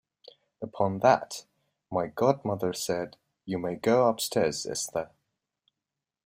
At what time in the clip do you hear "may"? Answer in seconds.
3.59-3.75